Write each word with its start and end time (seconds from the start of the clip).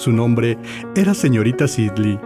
Su 0.00 0.12
nombre 0.12 0.56
era 0.96 1.12
señorita 1.12 1.68
Sidley, 1.68 2.18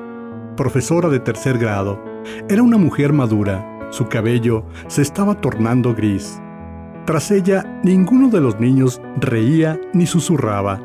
profesora 0.57 1.09
de 1.09 1.19
tercer 1.19 1.59
grado. 1.59 2.01
Era 2.49 2.63
una 2.63 2.79
mujer 2.79 3.13
madura. 3.13 3.89
Su 3.91 4.07
cabello 4.07 4.65
se 4.87 5.03
estaba 5.03 5.41
tornando 5.41 5.93
gris. 5.93 6.41
Tras 7.05 7.33
ella, 7.33 7.81
ninguno 7.83 8.29
de 8.29 8.41
los 8.41 8.61
niños 8.61 9.01
reía 9.17 9.81
ni 9.93 10.07
susurraba. 10.07 10.81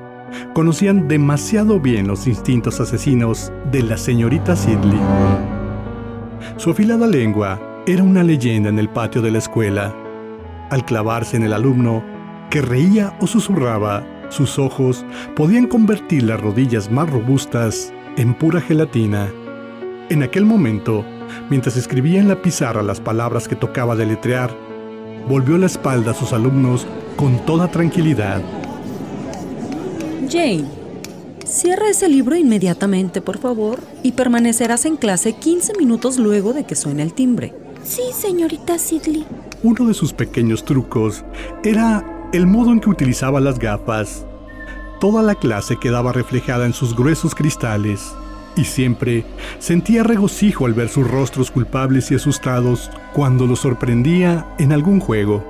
Conocían 0.56 1.08
demasiado 1.08 1.80
bien 1.80 2.08
los 2.08 2.26
instintos 2.26 2.80
asesinos 2.80 3.54
de 3.72 3.84
la 3.84 3.96
señorita 3.96 4.56
Sidley. 4.56 5.00
Su 6.58 6.72
afilada 6.72 7.06
lengua 7.06 7.62
era 7.86 8.02
una 8.02 8.24
leyenda 8.24 8.70
en 8.70 8.80
el 8.80 8.90
patio 8.90 9.22
de 9.22 9.30
la 9.30 9.38
escuela. 9.38 9.94
Al 10.72 10.84
clavarse 10.86 11.38
en 11.38 11.44
el 11.44 11.54
alumno, 11.54 12.04
que 12.50 12.64
reía 12.64 13.16
o 13.22 13.28
susurraba, 13.28 14.04
sus 14.30 14.60
ojos 14.60 15.06
podían 15.36 15.68
convertir 15.68 16.24
las 16.24 16.40
rodillas 16.40 16.90
más 16.92 17.10
robustas 17.10 17.94
en 18.18 18.34
pura 18.34 18.62
gelatina. 18.62 19.30
En 20.10 20.24
aquel 20.24 20.46
momento, 20.46 21.06
mientras 21.50 21.78
escribía 21.78 22.20
en 22.20 22.28
la 22.28 22.42
pizarra 22.42 22.82
las 22.82 23.00
palabras 23.00 23.48
que 23.48 23.56
tocaba 23.56 23.96
deletrear, 23.96 24.56
volvió 25.28 25.58
la 25.58 25.68
espalda 25.68 26.12
a 26.12 26.16
sus 26.16 26.34
alumnos 26.34 26.88
con 27.16 27.46
toda 27.46 27.70
tranquilidad. 27.70 28.42
Jane, 30.30 30.66
cierra 31.46 31.90
ese 31.90 32.08
libro 32.08 32.36
inmediatamente, 32.36 33.22
por 33.22 33.38
favor, 33.38 33.80
y 34.04 34.14
permanecerás 34.14 34.86
en 34.86 34.98
clase 34.98 35.34
15 35.34 35.74
minutos 35.78 36.18
luego 36.18 36.54
de 36.54 36.64
que 36.64 36.76
suene 36.76 37.04
el 37.04 37.14
timbre. 37.14 37.54
Sí, 37.84 38.04
señorita 38.14 38.78
Sidley. 38.78 39.26
Uno 39.64 39.88
de 39.88 39.94
sus 39.94 40.14
pequeños 40.14 40.64
trucos 40.64 41.24
era 41.64 42.09
el 42.32 42.46
modo 42.46 42.72
en 42.72 42.80
que 42.80 42.90
utilizaba 42.90 43.40
las 43.40 43.58
gafas. 43.58 44.26
Toda 45.00 45.24
la 45.24 45.36
clase 45.36 45.78
quedaba 45.78 46.12
reflejada 46.12 46.66
en 46.66 46.74
sus 46.74 46.96
gruesos 46.96 47.34
cristales 47.34 48.14
y 48.56 48.66
siempre 48.66 49.26
sentía 49.60 50.04
regocijo 50.04 50.66
al 50.66 50.74
ver 50.74 50.90
sus 50.90 51.10
rostros 51.10 51.50
culpables 51.50 52.12
y 52.12 52.16
asustados 52.16 52.92
cuando 53.14 53.48
los 53.48 53.60
sorprendía 53.60 54.46
en 54.60 54.74
algún 54.74 55.00
juego. 55.00 55.44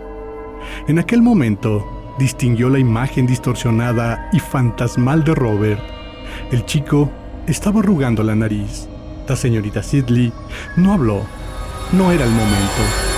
En 0.87 0.99
aquel 0.99 1.21
momento 1.21 2.15
distinguió 2.19 2.69
la 2.69 2.79
imagen 2.79 3.25
distorsionada 3.25 4.29
y 4.31 4.39
fantasmal 4.39 5.23
de 5.23 5.35
Robert. 5.35 5.81
El 6.51 6.65
chico 6.65 7.09
estaba 7.47 7.79
arrugando 7.79 8.23
la 8.23 8.35
nariz. 8.35 8.87
La 9.27 9.35
señorita 9.35 9.83
Sidley 9.83 10.31
no 10.75 10.93
habló. 10.93 11.23
No 11.91 12.11
era 12.11 12.25
el 12.25 12.31
momento. 12.31 13.08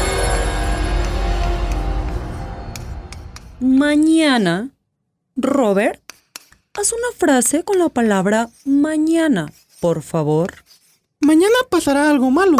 Mañana, 3.62 4.72
Robert, 5.36 6.02
haz 6.74 6.94
una 6.94 7.16
frase 7.16 7.64
con 7.64 7.78
la 7.78 7.90
palabra 7.90 8.50
mañana, 8.66 9.54
por 9.80 10.02
favor. 10.02 10.52
Mañana 11.20 11.54
pasará 11.70 12.10
algo 12.10 12.32
malo. 12.32 12.58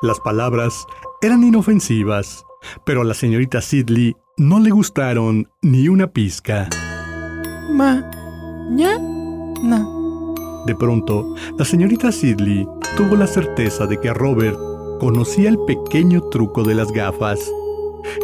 Las 0.00 0.18
palabras 0.20 0.86
eran 1.20 1.44
inofensivas, 1.44 2.46
pero 2.86 3.02
a 3.02 3.04
la 3.04 3.12
señorita 3.12 3.60
Sidley 3.60 4.16
no 4.38 4.58
le 4.58 4.70
gustaron 4.70 5.50
ni 5.60 5.90
una 5.90 6.06
pizca. 6.06 6.70
Ma, 7.72 8.10
ña, 8.70 8.98
na. 9.62 9.86
De 10.64 10.74
pronto, 10.74 11.34
la 11.58 11.66
señorita 11.66 12.10
Sidley 12.10 12.66
tuvo 12.96 13.16
la 13.16 13.26
certeza 13.26 13.86
de 13.86 14.00
que 14.00 14.14
Robert 14.14 14.56
conocía 14.98 15.50
el 15.50 15.58
pequeño 15.66 16.22
truco 16.30 16.64
de 16.64 16.74
las 16.74 16.90
gafas. 16.90 17.38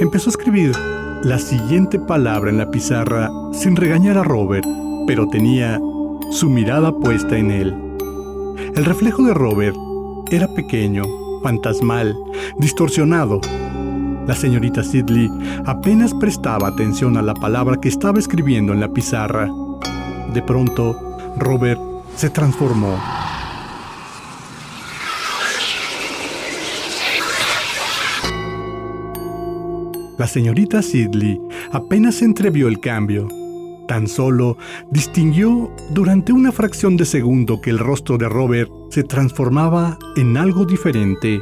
Empezó 0.00 0.30
a 0.30 0.32
escribir 0.32 0.72
la 1.22 1.38
siguiente 1.38 1.98
palabra 1.98 2.50
en 2.50 2.58
la 2.58 2.70
pizarra 2.70 3.30
sin 3.52 3.76
regañar 3.76 4.18
a 4.18 4.24
Robert, 4.24 4.66
pero 5.06 5.28
tenía 5.28 5.80
su 6.30 6.48
mirada 6.48 6.92
puesta 6.92 7.36
en 7.36 7.50
él. 7.50 7.74
El 8.74 8.84
reflejo 8.84 9.22
de 9.24 9.34
Robert 9.34 9.76
era 10.30 10.48
pequeño, 10.48 11.04
fantasmal, 11.42 12.16
distorsionado. 12.58 13.40
La 14.26 14.34
señorita 14.34 14.82
Sidley 14.82 15.30
apenas 15.64 16.12
prestaba 16.14 16.68
atención 16.68 17.16
a 17.16 17.22
la 17.22 17.34
palabra 17.34 17.80
que 17.80 17.88
estaba 17.88 18.18
escribiendo 18.18 18.72
en 18.72 18.80
la 18.80 18.92
pizarra. 18.92 19.48
De 20.34 20.42
pronto, 20.42 20.96
Robert 21.38 21.80
se 22.16 22.30
transformó. 22.30 22.98
La 30.18 30.26
señorita 30.26 30.80
Sidley 30.80 31.38
apenas 31.72 32.22
entrevió 32.22 32.68
el 32.68 32.80
cambio. 32.80 33.28
Tan 33.86 34.08
solo 34.08 34.56
distinguió 34.90 35.70
durante 35.90 36.32
una 36.32 36.52
fracción 36.52 36.96
de 36.96 37.04
segundo 37.04 37.60
que 37.60 37.70
el 37.70 37.78
rostro 37.78 38.16
de 38.16 38.28
Robert 38.28 38.70
se 38.90 39.04
transformaba 39.04 39.98
en 40.16 40.36
algo 40.36 40.64
diferente. 40.64 41.40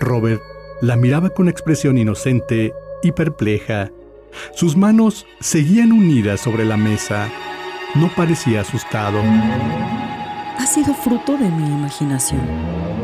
Robert 0.00 0.42
la 0.82 0.96
miraba 0.96 1.30
con 1.30 1.48
expresión 1.48 1.98
inocente 1.98 2.72
y 3.02 3.12
perpleja. 3.12 3.90
Sus 4.54 4.76
manos 4.76 5.26
seguían 5.40 5.90
unidas 5.92 6.40
sobre 6.40 6.64
la 6.64 6.76
mesa. 6.76 7.28
No 7.94 8.10
parecía 8.14 8.60
asustado. 8.60 9.20
Ha 10.58 10.66
sido 10.66 10.92
fruto 10.94 11.38
de 11.38 11.48
mi 11.48 11.66
imaginación. 11.66 12.46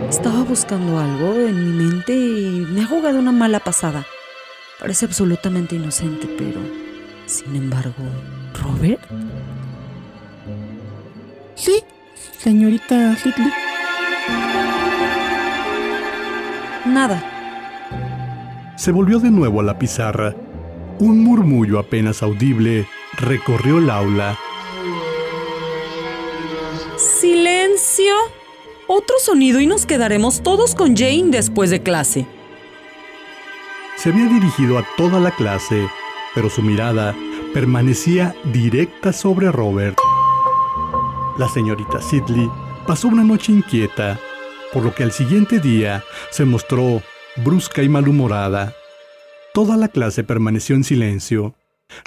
Estaba 0.09 0.45
buscando 0.45 0.99
algo 0.99 1.35
en 1.35 1.79
mi 1.79 1.85
mente 1.85 2.15
y 2.15 2.67
me 2.71 2.83
ha 2.83 2.87
jugado 2.87 3.19
una 3.19 3.33
mala 3.33 3.61
pasada. 3.61 4.05
Parece 4.81 5.07
absolutamente 5.07 5.77
inocente, 5.77 6.29
pero... 6.37 6.61
Sin 7.27 7.57
embargo, 7.57 7.95
¿Robert? 8.63 9.01
Sí, 11.55 11.83
señorita 12.39 13.17
Sidley. 13.17 13.53
Nada. 16.87 18.75
Se 18.77 18.93
volvió 18.93 19.21
de 19.21 19.31
nuevo 19.31 19.61
a 19.61 19.63
la 19.63 19.79
pizarra. 19.79 20.35
Un 20.99 21.25
murmullo 21.25 21.79
apenas 21.79 22.23
audible 22.23 22.87
recorrió 23.17 23.79
el 23.79 23.89
aula. 23.89 24.39
¡Silencio! 26.97 28.15
Otro 28.87 29.17
sonido 29.19 29.61
y 29.61 29.67
nos 29.67 29.87
quedaremos 29.87 30.43
todos 30.43 30.75
con 30.75 30.95
Jane 30.95 31.31
después 31.31 31.71
de 31.71 31.83
clase. 31.83 32.27
Se 34.05 34.11
había 34.11 34.27
dirigido 34.27 34.77
a 34.77 34.85
toda 34.99 35.19
la 35.19 35.31
clase, 35.31 35.89
pero 36.35 36.51
su 36.51 36.61
mirada 36.61 37.17
permanecía 37.55 38.37
directa 38.53 39.15
sobre 39.15 39.51
Robert. 39.51 39.97
La 41.39 41.49
señorita 41.49 42.03
Sidley 42.03 42.51
pasó 42.87 43.09
una 43.09 43.25
noche 43.25 43.53
inquieta, 43.53 44.21
por 44.75 44.85
lo 44.85 44.95
que 44.95 45.05
al 45.05 45.13
siguiente 45.13 45.59
día 45.59 46.05
se 46.31 46.45
mostró 46.45 47.01
brusca 47.43 47.83
y 47.83 47.89
malhumorada. 47.89 48.75
Toda 49.55 49.79
la 49.79 49.89
clase 49.89 50.23
permaneció 50.23 50.77
en 50.77 50.85
silencio. 50.85 51.55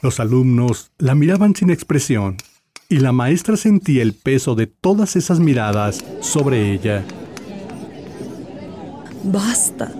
Los 0.03 0.19
alumnos 0.19 0.91
la 0.99 1.15
miraban 1.15 1.55
sin 1.55 1.71
expresión 1.71 2.37
y 2.89 2.99
la 2.99 3.11
maestra 3.11 3.57
sentía 3.57 4.03
el 4.03 4.13
peso 4.13 4.53
de 4.53 4.67
todas 4.67 5.15
esas 5.15 5.39
miradas 5.39 6.05
sobre 6.21 6.73
ella. 6.73 7.03
Basta. 9.23 9.91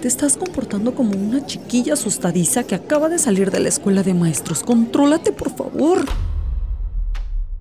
Te 0.00 0.08
estás 0.08 0.36
comportando 0.36 0.94
como 0.94 1.16
una 1.16 1.44
chiquilla 1.46 1.94
asustadiza 1.94 2.64
que 2.64 2.74
acaba 2.74 3.08
de 3.08 3.18
salir 3.18 3.50
de 3.50 3.60
la 3.60 3.68
escuela 3.68 4.02
de 4.02 4.14
maestros. 4.14 4.62
Contrólate, 4.62 5.32
por 5.32 5.54
favor. 5.56 6.04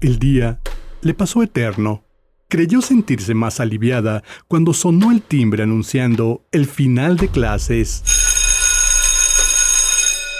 El 0.02 0.20
día 0.20 0.60
le 1.02 1.14
pasó 1.14 1.42
eterno. 1.44 2.04
Creyó 2.48 2.82
sentirse 2.82 3.34
más 3.34 3.60
aliviada 3.60 4.24
cuando 4.48 4.74
sonó 4.74 5.12
el 5.12 5.22
timbre 5.22 5.64
anunciando 5.64 6.46
el 6.52 6.68
final 6.68 7.18
de 7.18 7.30
clases. 7.30 8.04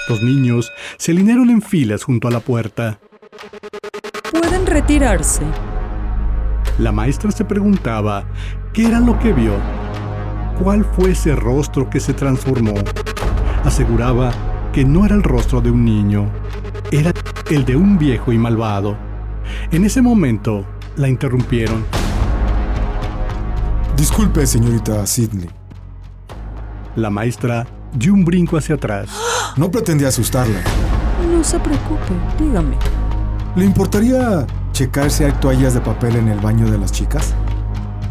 Los 0.08 0.22
niños 0.22 0.70
se 0.98 1.12
alinearon 1.12 1.50
en 1.50 1.62
filas 1.62 2.04
junto 2.04 2.28
a 2.28 2.30
la 2.30 2.40
puerta. 2.40 3.00
Pueden 4.30 4.66
retirarse. 4.66 5.42
La 6.78 6.92
maestra 6.92 7.32
se 7.32 7.44
preguntaba 7.44 8.24
qué 8.72 8.86
era 8.86 9.00
lo 9.00 9.18
que 9.18 9.32
vio. 9.32 9.85
¿Cuál 10.62 10.84
fue 10.84 11.10
ese 11.10 11.36
rostro 11.36 11.90
que 11.90 12.00
se 12.00 12.14
transformó? 12.14 12.74
Aseguraba 13.64 14.32
que 14.72 14.84
no 14.84 15.04
era 15.04 15.14
el 15.14 15.22
rostro 15.22 15.60
de 15.60 15.70
un 15.70 15.84
niño, 15.84 16.30
era 16.90 17.12
el 17.50 17.64
de 17.64 17.76
un 17.76 17.98
viejo 17.98 18.32
y 18.32 18.38
malvado. 18.38 18.96
En 19.70 19.84
ese 19.84 20.00
momento 20.00 20.64
la 20.96 21.08
interrumpieron. 21.08 21.84
Disculpe, 23.96 24.46
señorita 24.46 25.06
Sidney. 25.06 25.50
La 26.96 27.10
maestra 27.10 27.66
dio 27.92 28.14
un 28.14 28.24
brinco 28.24 28.56
hacia 28.56 28.76
atrás. 28.76 29.08
No 29.56 29.70
pretendía 29.70 30.08
asustarla. 30.08 30.60
No 31.32 31.42
se 31.42 31.58
preocupe, 31.58 32.12
dígame. 32.38 32.76
¿Le 33.56 33.64
importaría 33.64 34.46
checar 34.72 35.10
si 35.10 35.24
hay 35.24 35.32
toallas 35.32 35.72
de 35.72 35.80
papel 35.80 36.16
en 36.16 36.28
el 36.28 36.38
baño 36.40 36.70
de 36.70 36.76
las 36.76 36.92
chicas? 36.92 37.34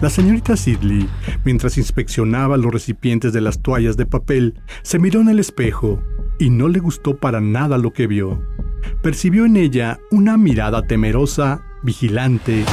La 0.01 0.09
señorita 0.09 0.57
Sidley, 0.57 1.07
mientras 1.45 1.77
inspeccionaba 1.77 2.57
los 2.57 2.71
recipientes 2.71 3.31
de 3.31 3.39
las 3.39 3.62
toallas 3.62 3.95
de 3.95 4.06
papel, 4.06 4.59
se 4.81 5.00
miró 5.00 5.21
en 5.21 5.30
el 5.30 5.39
espejo 5.39 6.03
y 6.38 6.50
no 6.50 6.68
le 6.68 6.80
gustó 6.80 7.15
para 7.15 7.39
nada 7.39 7.77
lo 7.77 7.94
que 7.94 8.06
vio. 8.06 8.42
percibió 9.01 9.45
en 9.45 9.56
ella 9.56 10.00
una 10.12 10.38
mirada 10.38 10.86
temerosa, 10.86 11.63
vigilante. 11.81 12.65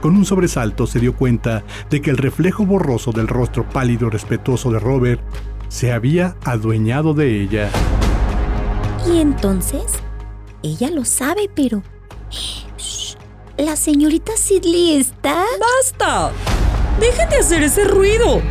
Con 0.00 0.16
un 0.16 0.24
sobresalto 0.24 0.86
se 0.86 1.00
dio 1.00 1.14
cuenta 1.14 1.64
de 1.90 2.00
que 2.00 2.10
el 2.10 2.18
reflejo 2.18 2.64
borroso 2.64 3.12
del 3.12 3.26
rostro 3.28 3.68
pálido 3.68 4.08
respetuoso 4.08 4.70
de 4.70 4.78
Robert 4.78 5.20
se 5.68 5.92
había 5.92 6.36
adueñado 6.44 7.14
de 7.14 7.42
ella. 7.42 7.68
¿Y 9.12 9.18
entonces? 9.18 9.84
Ella 10.62 10.90
lo 10.90 11.04
sabe, 11.04 11.50
pero... 11.54 11.82
La 13.58 13.74
señorita 13.74 14.32
Sidley 14.36 14.96
está... 14.96 15.42
¡Basta! 15.58 16.30
¡Dejen 17.00 17.30
de 17.30 17.36
hacer 17.36 17.62
ese 17.62 17.84
ruido! 17.84 18.42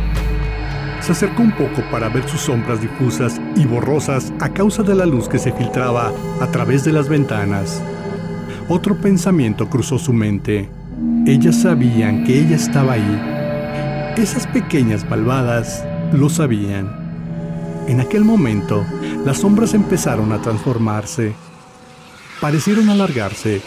Se 1.00 1.12
acercó 1.12 1.42
un 1.42 1.52
poco 1.52 1.88
para 1.92 2.08
ver 2.08 2.28
sus 2.28 2.40
sombras 2.40 2.80
difusas 2.80 3.40
y 3.54 3.66
borrosas 3.66 4.32
a 4.40 4.48
causa 4.48 4.82
de 4.82 4.96
la 4.96 5.06
luz 5.06 5.28
que 5.28 5.38
se 5.38 5.52
filtraba 5.52 6.12
a 6.40 6.50
través 6.50 6.82
de 6.82 6.90
las 6.90 7.08
ventanas. 7.08 7.80
Otro 8.68 9.00
pensamiento 9.00 9.68
cruzó 9.68 9.96
su 9.96 10.12
mente. 10.12 10.68
Ellas 11.24 11.62
sabían 11.62 12.24
que 12.24 12.40
ella 12.40 12.56
estaba 12.56 12.94
ahí. 12.94 14.14
Esas 14.16 14.48
pequeñas 14.48 15.08
malvadas 15.08 15.84
lo 16.12 16.28
sabían. 16.28 16.90
En 17.86 18.00
aquel 18.00 18.24
momento, 18.24 18.84
las 19.24 19.38
sombras 19.38 19.72
empezaron 19.72 20.32
a 20.32 20.42
transformarse. 20.42 21.32
Parecieron 22.40 22.90
alargarse 22.90 23.62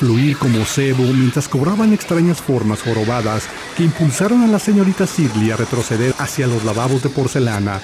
fluir 0.00 0.38
como 0.38 0.64
cebo 0.64 1.02
mientras 1.12 1.46
cobraban 1.46 1.92
extrañas 1.92 2.40
formas 2.40 2.80
jorobadas 2.80 3.46
que 3.76 3.84
impulsaron 3.84 4.40
a 4.40 4.46
la 4.46 4.58
señorita 4.58 5.06
Sidley 5.06 5.50
a 5.50 5.56
retroceder 5.56 6.14
hacia 6.18 6.46
los 6.46 6.64
lavabos 6.64 7.02
de 7.02 7.10
porcelana, 7.10 7.80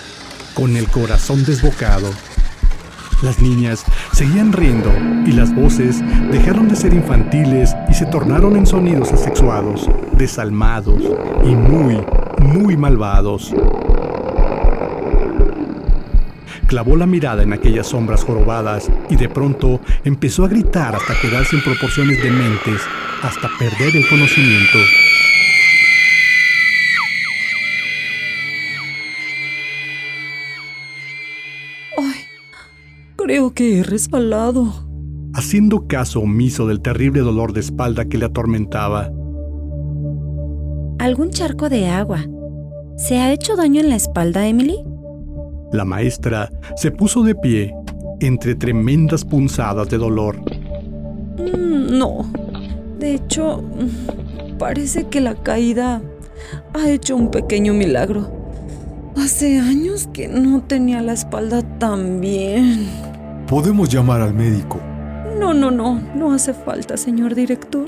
con 0.55 0.79
el 0.79 0.89
corazón 0.89 1.45
desbocado. 1.45 2.09
Las 3.21 3.41
niñas 3.41 3.85
seguían 4.15 4.55
riendo 4.55 4.91
y 5.27 5.33
las 5.33 5.55
voces 5.55 6.01
dejaron 6.31 6.69
de 6.69 6.77
ser 6.77 6.95
infantiles 6.95 7.77
y 7.91 7.93
se 7.93 8.07
tornaron 8.07 8.57
en 8.57 8.67
sonidos 8.67 9.13
asexuados, 9.13 9.87
desalmados 10.13 11.03
y 11.45 11.55
muy, 11.55 12.03
muy 12.39 12.79
malvados 12.79 13.53
clavó 16.67 16.97
la 16.97 17.07
mirada 17.07 17.43
en 17.43 17.53
aquellas 17.53 17.89
sombras 17.89 18.25
jorobadas 18.25 18.91
y 19.09 19.17
de 19.17 19.29
pronto 19.29 19.81
empezó 20.05 20.45
a 20.45 20.49
gritar 20.49 20.95
hasta 20.95 21.15
quedarse 21.21 21.57
en 21.57 21.63
proporciones 21.63 22.23
dementes, 22.23 22.83
hasta 23.23 23.49
perder 23.59 23.97
el 23.97 24.09
conocimiento. 24.09 24.79
Ay, 31.99 32.25
creo 33.17 33.55
que 33.55 33.79
he 33.79 33.83
resbalado. 33.83 34.87
Haciendo 35.35 35.87
caso 35.87 36.21
omiso 36.21 36.67
del 36.67 36.81
terrible 36.81 37.21
dolor 37.21 37.53
de 37.53 37.61
espalda 37.61 38.07
que 38.07 38.19
le 38.19 38.27
atormentaba. 38.27 39.11
¿Algún 40.99 41.31
charco 41.31 41.69
de 41.69 41.89
agua? 41.89 42.25
¿Se 42.97 43.19
ha 43.19 43.33
hecho 43.33 43.55
daño 43.55 43.81
en 43.81 43.91
la 43.91 43.97
espalda, 43.97 44.47
Emily? 44.49 44.79
La 45.77 45.85
maestra 45.85 46.51
se 46.75 46.91
puso 46.91 47.23
de 47.23 47.35
pie 47.35 47.75
entre 48.21 48.55
tremendas 48.55 49.27
punzadas 49.27 49.91
de 49.91 49.99
dolor. 49.99 50.41
Mm, 51.37 51.99
no. 51.99 52.25
De 52.99 53.13
hecho, 53.13 53.63
parece 54.59 55.09
que 55.09 55.21
la 55.21 55.35
caída 55.35 56.01
ha 56.73 56.89
hecho 56.89 57.15
un 57.15 57.31
pequeño 57.31 57.75
milagro. 57.75 58.33
Hace 59.19 59.59
años 59.59 60.09
que 60.15 60.29
no 60.29 60.63
tenía 60.63 61.03
la 61.03 61.13
espalda 61.13 61.61
tan 61.77 62.23
bien. 62.23 62.89
Podemos 63.47 63.91
llamar 63.91 64.23
al 64.23 64.33
médico. 64.33 64.81
No, 65.39 65.53
no, 65.53 65.71
no, 65.71 66.01
no 66.15 66.33
hace 66.33 66.55
falta, 66.55 66.97
señor 66.97 67.35
director. 67.35 67.85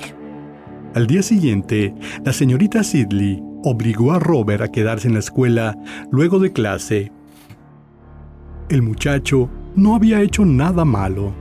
Al 0.94 1.06
día 1.06 1.22
siguiente, 1.22 1.94
la 2.22 2.34
señorita 2.34 2.84
Sidley 2.84 3.42
obligó 3.64 4.12
a 4.12 4.18
Robert 4.18 4.60
a 4.62 4.68
quedarse 4.68 5.08
en 5.08 5.14
la 5.14 5.20
escuela 5.20 5.74
luego 6.10 6.38
de 6.38 6.52
clase 6.52 7.12
el 8.68 8.82
muchacho 8.82 9.48
no 9.76 9.94
había 9.94 10.20
hecho 10.20 10.44
nada 10.44 10.84
malo, 10.84 11.32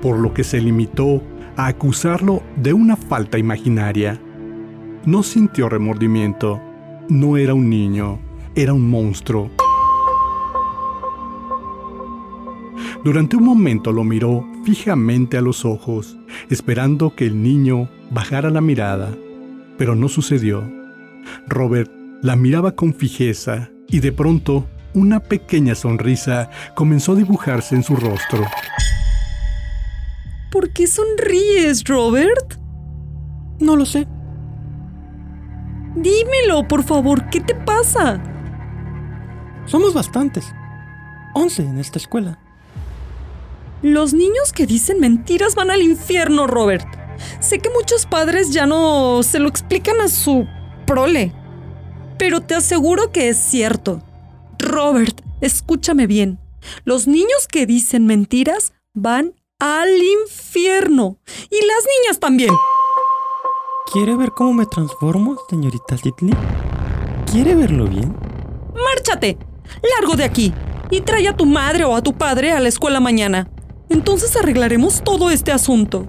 por 0.00 0.18
lo 0.18 0.32
que 0.32 0.44
se 0.44 0.60
limitó 0.60 1.22
a 1.56 1.66
acusarlo 1.66 2.42
de 2.56 2.72
una 2.72 2.96
falta 2.96 3.38
imaginaria. 3.38 4.20
No 5.04 5.22
sintió 5.22 5.68
remordimiento, 5.68 6.60
no 7.08 7.36
era 7.36 7.54
un 7.54 7.68
niño, 7.68 8.20
era 8.54 8.72
un 8.72 8.88
monstruo. 8.88 9.50
Durante 13.02 13.36
un 13.36 13.44
momento 13.44 13.92
lo 13.92 14.04
miró 14.04 14.46
fijamente 14.64 15.38
a 15.38 15.40
los 15.40 15.64
ojos, 15.64 16.18
esperando 16.50 17.14
que 17.14 17.26
el 17.26 17.42
niño 17.42 17.88
bajara 18.10 18.50
la 18.50 18.60
mirada, 18.60 19.10
pero 19.78 19.94
no 19.94 20.08
sucedió. 20.08 20.70
Robert 21.48 21.90
la 22.22 22.36
miraba 22.36 22.72
con 22.72 22.92
fijeza 22.92 23.70
y 23.88 24.00
de 24.00 24.12
pronto 24.12 24.66
una 24.94 25.20
pequeña 25.20 25.74
sonrisa 25.74 26.50
comenzó 26.74 27.12
a 27.12 27.16
dibujarse 27.16 27.74
en 27.74 27.82
su 27.82 27.96
rostro. 27.96 28.44
¿Por 30.50 30.70
qué 30.70 30.86
sonríes, 30.86 31.84
Robert? 31.84 32.58
No 33.60 33.76
lo 33.76 33.86
sé. 33.86 34.08
Dímelo, 35.94 36.66
por 36.66 36.82
favor, 36.82 37.28
¿qué 37.30 37.40
te 37.40 37.54
pasa? 37.54 38.20
Somos 39.66 39.94
bastantes. 39.94 40.52
Once 41.34 41.62
en 41.62 41.78
esta 41.78 41.98
escuela. 41.98 42.38
Los 43.82 44.12
niños 44.12 44.52
que 44.52 44.66
dicen 44.66 45.00
mentiras 45.00 45.54
van 45.54 45.70
al 45.70 45.82
infierno, 45.82 46.46
Robert. 46.46 46.86
Sé 47.38 47.60
que 47.60 47.70
muchos 47.70 48.06
padres 48.06 48.50
ya 48.50 48.66
no 48.66 49.22
se 49.22 49.38
lo 49.38 49.48
explican 49.48 50.00
a 50.00 50.08
su 50.08 50.46
prole, 50.86 51.32
pero 52.18 52.40
te 52.40 52.54
aseguro 52.54 53.12
que 53.12 53.28
es 53.28 53.38
cierto. 53.38 54.02
Robert, 54.60 55.20
escúchame 55.40 56.06
bien. 56.06 56.38
Los 56.84 57.06
niños 57.06 57.48
que 57.48 57.66
dicen 57.66 58.06
mentiras 58.06 58.72
van 58.94 59.34
al 59.58 59.90
infierno. 60.24 61.18
Y 61.50 61.56
las 61.66 61.84
niñas 61.98 62.20
también. 62.20 62.54
¿Quiere 63.92 64.16
ver 64.16 64.30
cómo 64.30 64.54
me 64.54 64.66
transformo, 64.66 65.38
señorita 65.48 65.96
Sidley? 65.96 66.34
¿Quiere 67.30 67.54
verlo 67.54 67.86
bien? 67.86 68.14
¡Márchate! 68.74 69.36
¡Largo 69.98 70.16
de 70.16 70.24
aquí! 70.24 70.54
Y 70.90 71.00
trae 71.00 71.28
a 71.28 71.36
tu 71.36 71.46
madre 71.46 71.84
o 71.84 71.94
a 71.94 72.02
tu 72.02 72.16
padre 72.16 72.52
a 72.52 72.60
la 72.60 72.68
escuela 72.68 73.00
mañana. 73.00 73.50
Entonces 73.88 74.36
arreglaremos 74.36 75.02
todo 75.02 75.30
este 75.30 75.52
asunto. 75.52 76.06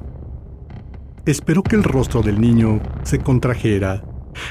Esperó 1.26 1.64
que 1.64 1.76
el 1.76 1.84
rostro 1.84 2.22
del 2.22 2.40
niño 2.40 2.82
se 3.04 3.20
contrajera. 3.20 4.04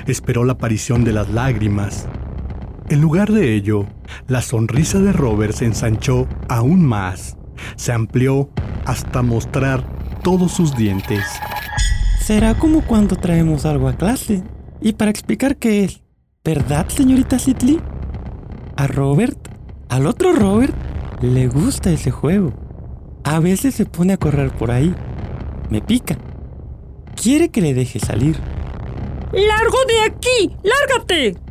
Esperó 0.06 0.44
la 0.44 0.52
aparición 0.52 1.04
de 1.04 1.12
las 1.12 1.28
lágrimas. 1.30 2.06
En 2.90 3.00
lugar 3.00 3.30
de 3.30 3.54
ello, 3.54 3.86
la 4.26 4.42
sonrisa 4.42 4.98
de 4.98 5.12
Robert 5.12 5.52
se 5.52 5.64
ensanchó 5.64 6.26
aún 6.48 6.84
más. 6.84 7.36
Se 7.76 7.92
amplió 7.92 8.50
hasta 8.84 9.22
mostrar 9.22 9.84
todos 10.24 10.50
sus 10.50 10.76
dientes. 10.76 11.24
Será 12.20 12.58
como 12.58 12.84
cuando 12.84 13.14
traemos 13.14 13.64
algo 13.64 13.86
a 13.86 13.96
clase. 13.96 14.42
Y 14.80 14.94
para 14.94 15.12
explicar 15.12 15.56
qué 15.56 15.84
es, 15.84 16.02
¿verdad, 16.42 16.88
señorita 16.88 17.38
Sidley? 17.38 17.78
A 18.74 18.88
Robert, 18.88 19.38
al 19.88 20.08
otro 20.08 20.32
Robert, 20.32 20.74
le 21.22 21.46
gusta 21.46 21.92
ese 21.92 22.10
juego. 22.10 22.52
A 23.22 23.38
veces 23.38 23.76
se 23.76 23.86
pone 23.86 24.14
a 24.14 24.16
correr 24.16 24.50
por 24.50 24.72
ahí. 24.72 24.92
Me 25.70 25.80
pica. 25.80 26.18
Quiere 27.14 27.50
que 27.50 27.60
le 27.60 27.72
deje 27.72 28.00
salir. 28.00 28.36
¡Largo 29.32 29.78
de 29.86 30.00
aquí! 30.10 30.56
¡Lárgate! 30.64 31.49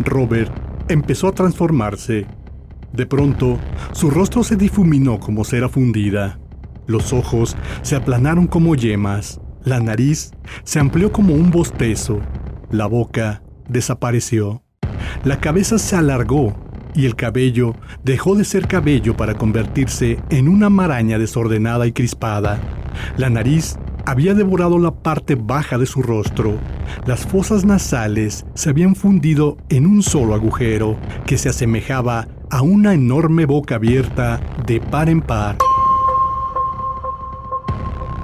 Robert 0.00 0.52
empezó 0.88 1.28
a 1.28 1.32
transformarse. 1.32 2.26
De 2.92 3.06
pronto, 3.06 3.58
su 3.92 4.10
rostro 4.10 4.44
se 4.44 4.56
difuminó 4.56 5.18
como 5.18 5.44
cera 5.44 5.68
fundida. 5.68 6.38
Los 6.86 7.12
ojos 7.12 7.56
se 7.82 7.96
aplanaron 7.96 8.46
como 8.46 8.74
yemas. 8.74 9.40
La 9.64 9.80
nariz 9.80 10.32
se 10.64 10.78
amplió 10.78 11.10
como 11.12 11.34
un 11.34 11.50
bostezo. 11.50 12.20
La 12.70 12.86
boca 12.86 13.42
desapareció. 13.68 14.62
La 15.24 15.40
cabeza 15.40 15.78
se 15.78 15.96
alargó 15.96 16.54
y 16.94 17.06
el 17.06 17.16
cabello 17.16 17.74
dejó 18.04 18.36
de 18.36 18.44
ser 18.44 18.68
cabello 18.68 19.16
para 19.16 19.34
convertirse 19.34 20.18
en 20.30 20.48
una 20.48 20.70
maraña 20.70 21.18
desordenada 21.18 21.86
y 21.86 21.92
crispada. 21.92 22.60
La 23.16 23.30
nariz 23.30 23.76
había 24.06 24.34
devorado 24.34 24.78
la 24.78 24.90
parte 24.90 25.34
baja 25.34 25.78
de 25.78 25.86
su 25.86 26.02
rostro. 26.02 26.58
Las 27.06 27.26
fosas 27.26 27.64
nasales 27.64 28.44
se 28.54 28.70
habían 28.70 28.94
fundido 28.94 29.56
en 29.68 29.86
un 29.86 30.02
solo 30.02 30.34
agujero 30.34 30.96
que 31.26 31.38
se 31.38 31.48
asemejaba 31.48 32.28
a 32.50 32.62
una 32.62 32.94
enorme 32.94 33.46
boca 33.46 33.76
abierta 33.76 34.40
de 34.66 34.80
par 34.80 35.08
en 35.08 35.20
par. 35.20 35.56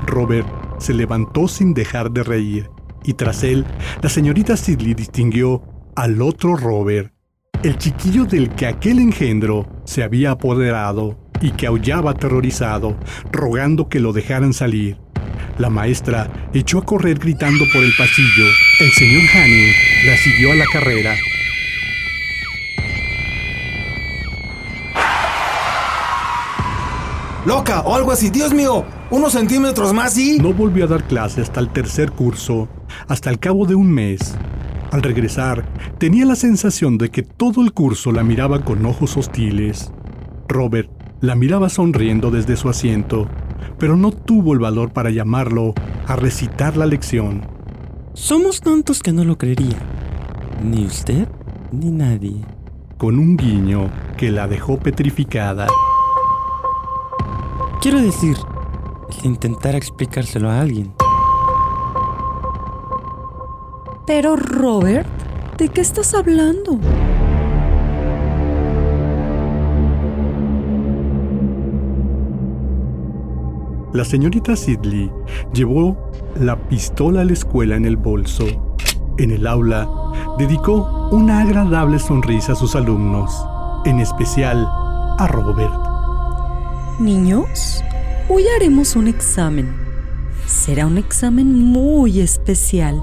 Robert 0.06 0.48
se 0.78 0.94
levantó 0.94 1.48
sin 1.48 1.74
dejar 1.74 2.10
de 2.10 2.22
reír 2.22 2.70
y 3.04 3.14
tras 3.14 3.42
él, 3.42 3.64
la 4.02 4.08
señorita 4.08 4.56
Sidley 4.56 4.94
distinguió 4.94 5.62
al 5.96 6.20
otro 6.22 6.56
Robert, 6.56 7.12
el 7.62 7.76
chiquillo 7.78 8.24
del 8.24 8.50
que 8.50 8.66
aquel 8.66 8.98
engendro 8.98 9.66
se 9.84 10.02
había 10.02 10.32
apoderado. 10.32 11.18
y 11.42 11.52
que 11.52 11.66
aullaba 11.66 12.10
aterrorizado, 12.10 12.98
rogando 13.32 13.88
que 13.88 13.98
lo 13.98 14.12
dejaran 14.12 14.52
salir. 14.52 14.98
La 15.58 15.70
maestra 15.70 16.48
echó 16.54 16.78
a 16.78 16.84
correr 16.84 17.18
gritando 17.18 17.64
por 17.72 17.82
el 17.82 17.92
pasillo. 17.96 18.46
El 18.80 18.90
señor 18.92 19.22
Hanning 19.34 19.72
la 20.06 20.16
siguió 20.16 20.52
a 20.52 20.54
la 20.54 20.66
carrera. 20.72 21.14
¡Loca! 27.46 27.80
o 27.80 27.94
algo 27.94 28.12
así. 28.12 28.30
¡Dios 28.30 28.52
mío! 28.52 28.84
Unos 29.10 29.32
centímetros 29.32 29.94
más 29.94 30.16
y... 30.18 30.38
No 30.38 30.52
volvió 30.52 30.84
a 30.84 30.88
dar 30.88 31.04
clase 31.04 31.40
hasta 31.40 31.58
el 31.60 31.70
tercer 31.70 32.12
curso, 32.12 32.68
hasta 33.08 33.30
el 33.30 33.38
cabo 33.38 33.66
de 33.66 33.74
un 33.74 33.90
mes. 33.90 34.36
Al 34.92 35.02
regresar, 35.02 35.64
tenía 35.98 36.26
la 36.26 36.36
sensación 36.36 36.98
de 36.98 37.10
que 37.10 37.22
todo 37.22 37.62
el 37.62 37.72
curso 37.72 38.12
la 38.12 38.22
miraba 38.22 38.62
con 38.64 38.84
ojos 38.84 39.16
hostiles. 39.16 39.90
Robert 40.48 40.90
la 41.20 41.34
miraba 41.34 41.68
sonriendo 41.68 42.30
desde 42.30 42.56
su 42.56 42.68
asiento, 42.68 43.28
pero 43.78 43.96
no 43.96 44.10
tuvo 44.12 44.52
el 44.52 44.58
valor 44.58 44.92
para 44.92 45.10
llamarlo 45.10 45.74
a 46.06 46.16
recitar 46.16 46.76
la 46.76 46.86
lección. 46.86 47.42
Somos 48.14 48.60
tantos 48.60 49.02
que 49.02 49.12
no 49.12 49.24
lo 49.24 49.38
creería. 49.38 49.78
Ni 50.62 50.84
usted 50.84 51.28
ni 51.72 51.90
nadie. 51.90 52.44
Con 52.98 53.18
un 53.18 53.36
guiño 53.36 53.90
que 54.16 54.30
la 54.30 54.46
dejó 54.48 54.78
petrificada. 54.78 55.66
Quiero 57.80 58.00
decir, 58.00 58.36
si 59.10 59.26
intentara 59.26 59.78
explicárselo 59.78 60.50
a 60.50 60.60
alguien. 60.60 60.92
Pero 64.06 64.36
Robert, 64.36 65.08
¿de 65.56 65.68
qué 65.68 65.80
estás 65.80 66.14
hablando? 66.14 66.78
La 73.92 74.04
señorita 74.04 74.54
Sidley 74.54 75.10
llevó 75.52 76.12
la 76.36 76.56
pistola 76.68 77.22
a 77.22 77.24
la 77.24 77.32
escuela 77.32 77.74
en 77.74 77.84
el 77.84 77.96
bolso. 77.96 78.44
En 79.18 79.32
el 79.32 79.48
aula, 79.48 79.88
dedicó 80.38 81.08
una 81.10 81.40
agradable 81.40 81.98
sonrisa 81.98 82.52
a 82.52 82.54
sus 82.54 82.76
alumnos, 82.76 83.44
en 83.84 83.98
especial 83.98 84.64
a 85.18 85.26
Robert. 85.26 85.74
Niños, 87.00 87.82
hoy 88.28 88.44
haremos 88.56 88.94
un 88.94 89.08
examen. 89.08 89.74
Será 90.46 90.86
un 90.86 90.96
examen 90.96 91.52
muy 91.52 92.20
especial. 92.20 93.02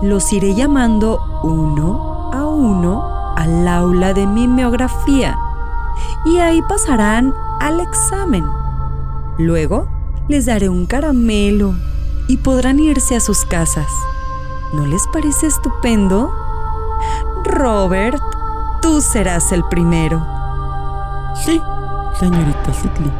Los 0.00 0.32
iré 0.32 0.54
llamando 0.54 1.18
uno 1.42 2.30
a 2.32 2.46
uno 2.46 3.34
al 3.36 3.66
aula 3.66 4.14
de 4.14 4.28
mimeografía 4.28 5.36
y 6.24 6.38
ahí 6.38 6.62
pasarán 6.68 7.34
al 7.60 7.80
examen. 7.80 8.44
Luego 9.38 9.88
les 10.28 10.46
daré 10.46 10.68
un 10.68 10.86
caramelo 10.86 11.74
y 12.28 12.38
podrán 12.38 12.80
irse 12.80 13.16
a 13.16 13.20
sus 13.20 13.44
casas. 13.44 13.90
¿No 14.72 14.86
les 14.86 15.06
parece 15.12 15.46
estupendo? 15.46 16.30
Robert, 17.44 18.22
tú 18.80 19.00
serás 19.00 19.52
el 19.52 19.62
primero. 19.64 20.24
Sí, 21.44 21.60
señorita 22.18 22.72
Sidley. 22.72 23.12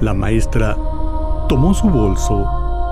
La 0.00 0.14
maestra 0.14 0.76
tomó 1.48 1.74
su 1.74 1.88
bolso 1.88 2.46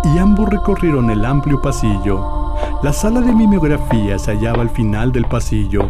y 0.05 0.19
ambos 0.19 0.49
recorrieron 0.49 1.11
el 1.11 1.25
amplio 1.25 1.63
pasillo. 1.63 2.57
La 2.83 2.93
sala 2.93 3.21
de 3.21 3.33
mimeografía 3.33 4.19
se 4.19 4.33
hallaba 4.33 4.63
al 4.63 4.71
final 4.71 5.13
del 5.13 5.27
pasillo, 5.27 5.89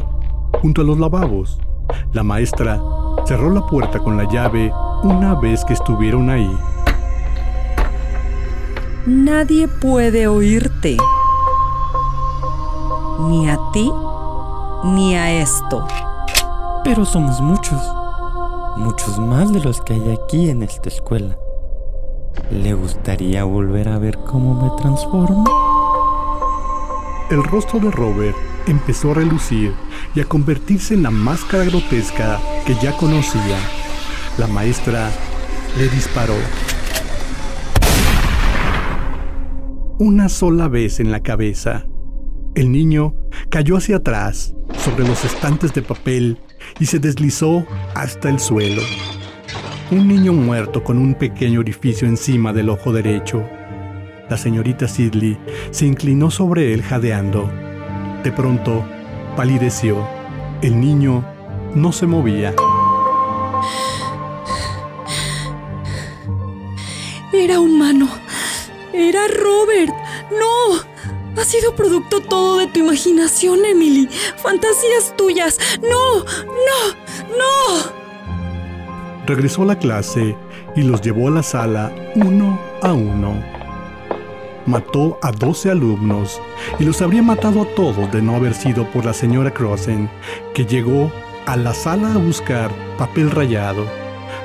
junto 0.60 0.82
a 0.82 0.84
los 0.84 0.98
lavabos. 0.98 1.58
La 2.12 2.22
maestra 2.22 2.80
cerró 3.24 3.50
la 3.50 3.66
puerta 3.66 3.98
con 3.98 4.16
la 4.16 4.24
llave 4.24 4.72
una 5.02 5.34
vez 5.34 5.64
que 5.64 5.72
estuvieron 5.72 6.28
ahí. 6.28 6.50
Nadie 9.06 9.66
puede 9.66 10.28
oírte. 10.28 10.96
Ni 13.18 13.48
a 13.50 13.58
ti, 13.72 13.90
ni 14.84 15.16
a 15.16 15.42
esto. 15.42 15.84
Pero 16.84 17.04
somos 17.04 17.40
muchos. 17.40 17.80
Muchos 18.76 19.18
más 19.18 19.52
de 19.52 19.58
los 19.58 19.80
que 19.80 19.94
hay 19.94 20.12
aquí 20.12 20.50
en 20.50 20.62
esta 20.62 20.88
escuela. 20.88 21.36
¿Le 22.52 22.74
gustaría 22.74 23.42
volver 23.42 23.88
a 23.88 23.98
ver 23.98 24.18
cómo 24.18 24.54
me 24.62 24.70
transformo? 24.80 25.46
El 27.28 27.42
rostro 27.42 27.80
de 27.80 27.90
Robert 27.90 28.36
empezó 28.68 29.10
a 29.10 29.14
relucir 29.14 29.74
y 30.14 30.20
a 30.20 30.26
convertirse 30.26 30.94
en 30.94 31.02
la 31.02 31.10
máscara 31.10 31.64
grotesca 31.64 32.38
que 32.64 32.76
ya 32.76 32.96
conocía. 32.96 33.58
La 34.38 34.46
maestra 34.46 35.10
le 35.76 35.88
disparó. 35.88 36.36
Una 40.04 40.28
sola 40.28 40.66
vez 40.66 40.98
en 40.98 41.12
la 41.12 41.20
cabeza. 41.20 41.86
El 42.56 42.72
niño 42.72 43.14
cayó 43.50 43.76
hacia 43.76 43.98
atrás, 43.98 44.52
sobre 44.76 45.06
los 45.06 45.24
estantes 45.24 45.72
de 45.74 45.82
papel, 45.82 46.38
y 46.80 46.86
se 46.86 46.98
deslizó 46.98 47.64
hasta 47.94 48.28
el 48.28 48.40
suelo. 48.40 48.82
Un 49.92 50.08
niño 50.08 50.32
muerto 50.32 50.82
con 50.82 50.98
un 50.98 51.14
pequeño 51.14 51.60
orificio 51.60 52.08
encima 52.08 52.52
del 52.52 52.70
ojo 52.70 52.92
derecho. 52.92 53.48
La 54.28 54.36
señorita 54.36 54.88
Sidley 54.88 55.38
se 55.70 55.86
inclinó 55.86 56.32
sobre 56.32 56.74
él 56.74 56.82
jadeando. 56.82 57.48
De 58.24 58.32
pronto, 58.32 58.84
palideció. 59.36 60.04
El 60.62 60.80
niño 60.80 61.24
no 61.76 61.92
se 61.92 62.08
movía. 62.08 62.52
Producto 71.72 72.20
todo 72.20 72.58
de 72.58 72.66
tu 72.66 72.80
imaginación, 72.80 73.64
Emily. 73.64 74.08
Fantasías 74.36 75.16
tuyas. 75.16 75.58
No, 75.82 76.18
no, 76.18 76.94
no. 77.36 78.02
Regresó 79.26 79.62
a 79.62 79.66
la 79.66 79.78
clase 79.78 80.36
y 80.74 80.82
los 80.82 81.00
llevó 81.00 81.28
a 81.28 81.32
la 81.32 81.42
sala 81.42 81.92
uno 82.14 82.58
a 82.82 82.92
uno. 82.92 83.42
Mató 84.66 85.18
a 85.22 85.32
12 85.32 85.70
alumnos 85.70 86.40
y 86.78 86.84
los 86.84 87.02
habría 87.02 87.22
matado 87.22 87.62
a 87.62 87.74
todos 87.74 88.10
de 88.12 88.22
no 88.22 88.36
haber 88.36 88.54
sido 88.54 88.88
por 88.90 89.04
la 89.04 89.12
señora 89.12 89.52
Crossen, 89.52 90.08
que 90.54 90.64
llegó 90.64 91.12
a 91.46 91.56
la 91.56 91.74
sala 91.74 92.14
a 92.14 92.18
buscar 92.18 92.70
papel 92.96 93.30
rayado. 93.30 93.84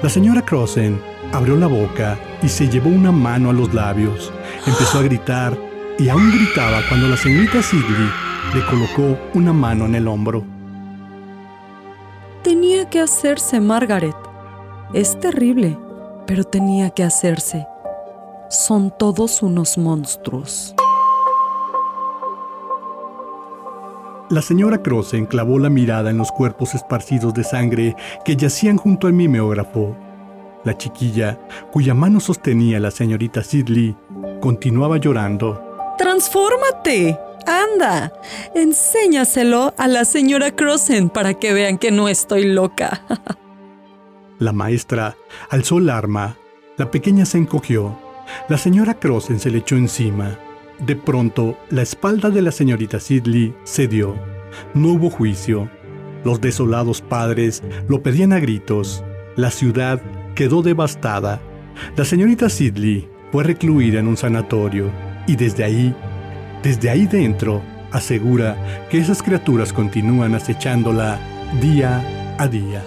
La 0.01 0.09
señora 0.09 0.43
Crossen 0.43 1.01
abrió 1.31 1.55
la 1.55 1.67
boca 1.67 2.19
y 2.41 2.49
se 2.49 2.67
llevó 2.67 2.89
una 2.89 3.11
mano 3.11 3.49
a 3.49 3.53
los 3.53 3.73
labios. 3.73 4.31
Empezó 4.65 4.99
a 4.99 5.03
gritar 5.03 5.66
y 5.99 6.09
aún 6.09 6.31
gritaba 6.31 6.81
cuando 6.87 7.07
la 7.07 7.17
señorita 7.17 7.61
Sidley 7.61 8.09
le 8.53 8.65
colocó 8.65 9.17
una 9.33 9.53
mano 9.53 9.85
en 9.85 9.95
el 9.95 10.07
hombro. 10.07 10.43
Tenía 12.43 12.89
que 12.89 12.99
hacerse, 12.99 13.59
Margaret. 13.59 14.15
Es 14.93 15.19
terrible, 15.19 15.77
pero 16.25 16.43
tenía 16.43 16.91
que 16.91 17.03
hacerse. 17.03 17.67
Son 18.49 18.93
todos 18.97 19.41
unos 19.41 19.77
monstruos. 19.77 20.75
La 24.29 24.41
señora 24.41 24.83
Cross 24.83 25.13
enclavó 25.13 25.57
la 25.57 25.69
mirada 25.69 26.09
en 26.09 26.17
los 26.17 26.31
cuerpos 26.31 26.75
esparcidos 26.75 27.33
de 27.33 27.43
sangre 27.43 27.95
que 28.23 28.35
yacían 28.35 28.77
junto 28.77 29.07
al 29.07 29.13
mimeógrafo. 29.13 29.95
La 30.63 30.77
chiquilla, 30.77 31.39
cuya 31.71 31.93
mano 31.93 32.19
sostenía 32.19 32.79
la 32.79 32.91
señorita 32.91 33.41
Sidley, 33.41 33.95
continuaba 34.41 34.97
llorando. 34.97 35.66
¡Transfórmate! 35.97 37.17
¡Anda! 37.47 38.13
Enséñaselo 38.53 39.73
a 39.77 39.87
la 39.87 40.05
señora 40.05 40.51
Crossen 40.51 41.09
para 41.09 41.33
que 41.33 41.53
vean 41.53 41.77
que 41.77 41.91
no 41.91 42.07
estoy 42.07 42.45
loca. 42.45 43.03
La 44.39 44.51
maestra 44.51 45.15
alzó 45.49 45.79
el 45.79 45.89
arma. 45.89 46.37
La 46.77 46.91
pequeña 46.91 47.25
se 47.25 47.39
encogió. 47.39 47.97
La 48.49 48.57
señora 48.59 48.93
Crossen 48.99 49.39
se 49.39 49.49
le 49.49 49.59
echó 49.59 49.75
encima. 49.75 50.37
De 50.79 50.95
pronto, 50.95 51.57
la 51.71 51.81
espalda 51.81 52.29
de 52.29 52.43
la 52.43 52.51
señorita 52.51 52.99
Sidley 52.99 53.55
cedió. 53.65 54.15
No 54.75 54.89
hubo 54.89 55.09
juicio. 55.09 55.71
Los 56.23 56.39
desolados 56.39 57.01
padres 57.01 57.63
lo 57.87 58.03
pedían 58.03 58.33
a 58.33 58.39
gritos. 58.39 59.03
La 59.35 59.49
ciudad 59.49 59.99
quedó 60.35 60.61
devastada. 60.61 61.41
La 61.95 62.05
señorita 62.05 62.49
Sidley 62.49 63.09
fue 63.31 63.43
recluida 63.43 63.99
en 63.99 64.07
un 64.07 64.17
sanatorio 64.17 65.06
y 65.27 65.35
desde 65.35 65.63
ahí, 65.63 65.93
desde 66.63 66.89
ahí 66.89 67.05
dentro, 67.05 67.61
asegura 67.91 68.87
que 68.89 68.97
esas 68.97 69.21
criaturas 69.21 69.71
continúan 69.71 70.33
acechándola 70.33 71.19
día 71.61 72.35
a 72.37 72.47
día. 72.47 72.81